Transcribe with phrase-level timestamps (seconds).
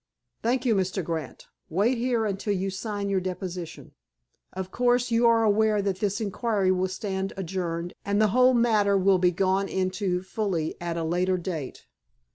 [0.41, 1.03] "Thank you, Mr.
[1.03, 1.45] Grant.
[1.69, 3.91] Wait here until you sign your deposition.
[4.51, 8.97] Of course, you are aware that this inquiry will stand adjourned, and the whole matter
[8.97, 11.85] will be gone into fully at a later date."